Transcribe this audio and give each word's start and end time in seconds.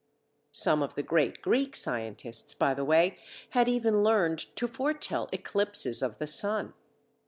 Some 0.55 0.81
of 0.81 0.95
the 0.95 1.03
great 1.03 1.43
Greek 1.43 1.75
scientists, 1.75 2.55
by 2.55 2.73
the 2.73 2.83
way, 2.83 3.19
had 3.51 3.69
even 3.69 4.01
learned 4.01 4.39
to 4.55 4.67
foretell 4.67 5.29
eclipses 5.31 6.01
of 6.01 6.17
the 6.17 6.25
sun. 6.25 6.73